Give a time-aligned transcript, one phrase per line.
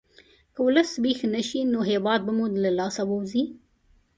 [0.53, 3.43] که ولس ویښ نه شي، نو هېواد به مو له لاسه ووځي.